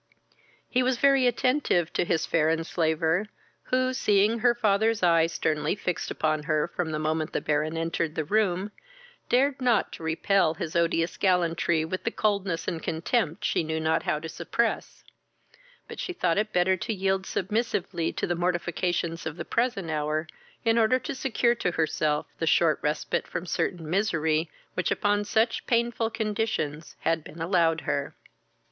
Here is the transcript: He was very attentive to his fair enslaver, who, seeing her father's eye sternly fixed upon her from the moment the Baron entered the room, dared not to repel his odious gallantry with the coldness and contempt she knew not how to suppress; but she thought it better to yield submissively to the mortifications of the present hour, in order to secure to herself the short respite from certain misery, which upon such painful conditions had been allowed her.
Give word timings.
He 0.67 0.81
was 0.81 0.97
very 0.97 1.27
attentive 1.27 1.93
to 1.93 2.03
his 2.03 2.25
fair 2.25 2.49
enslaver, 2.49 3.27
who, 3.65 3.93
seeing 3.93 4.39
her 4.39 4.55
father's 4.55 5.03
eye 5.03 5.27
sternly 5.27 5.75
fixed 5.75 6.09
upon 6.09 6.41
her 6.45 6.67
from 6.67 6.89
the 6.91 6.97
moment 6.97 7.33
the 7.33 7.39
Baron 7.39 7.77
entered 7.77 8.15
the 8.15 8.23
room, 8.23 8.71
dared 9.29 9.61
not 9.61 9.91
to 9.91 10.01
repel 10.03 10.55
his 10.55 10.75
odious 10.75 11.17
gallantry 11.17 11.85
with 11.85 12.03
the 12.03 12.09
coldness 12.09 12.67
and 12.67 12.81
contempt 12.81 13.45
she 13.45 13.63
knew 13.63 13.79
not 13.79 14.01
how 14.01 14.17
to 14.17 14.27
suppress; 14.27 15.03
but 15.87 15.99
she 15.99 16.13
thought 16.13 16.39
it 16.39 16.51
better 16.51 16.75
to 16.77 16.91
yield 16.91 17.27
submissively 17.27 18.11
to 18.11 18.25
the 18.25 18.33
mortifications 18.33 19.27
of 19.27 19.37
the 19.37 19.45
present 19.45 19.91
hour, 19.91 20.25
in 20.65 20.79
order 20.79 20.97
to 20.97 21.13
secure 21.13 21.53
to 21.53 21.73
herself 21.73 22.25
the 22.39 22.47
short 22.47 22.79
respite 22.81 23.27
from 23.27 23.45
certain 23.45 23.87
misery, 23.87 24.49
which 24.73 24.89
upon 24.89 25.23
such 25.23 25.67
painful 25.67 26.09
conditions 26.09 26.95
had 27.01 27.23
been 27.23 27.39
allowed 27.39 27.81
her. 27.81 28.15